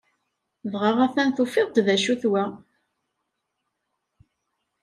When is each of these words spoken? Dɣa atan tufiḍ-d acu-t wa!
Dɣa 0.71 0.91
atan 1.05 1.29
tufiḍ-d 1.35 1.87
acu-t 1.95 2.23
wa! 2.31 2.43